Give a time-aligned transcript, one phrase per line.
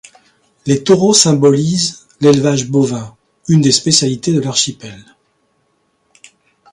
[0.65, 3.15] Les taureaux symbolisent l'élevage bovin,
[3.47, 4.97] une des spécialités de l'archipel.